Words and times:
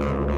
No, 0.00 0.14
no. 0.14 0.29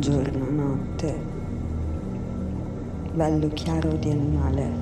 Giorno, 0.00 0.50
notte, 0.50 1.14
bello 3.12 3.52
chiaro 3.52 3.96
di 3.96 4.10
animale. 4.10 4.79